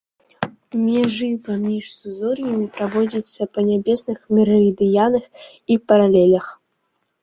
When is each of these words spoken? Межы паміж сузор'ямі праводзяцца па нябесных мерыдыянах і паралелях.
Межы 0.85 1.29
паміж 1.49 1.85
сузор'ямі 1.99 2.67
праводзяцца 2.79 3.41
па 3.53 3.59
нябесных 3.71 4.17
мерыдыянах 4.35 5.33
і 5.75 5.83
паралелях. 5.91 6.45